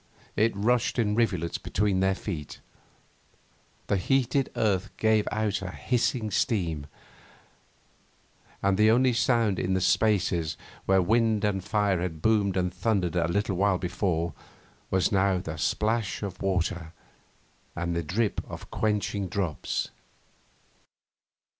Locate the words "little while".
13.27-13.77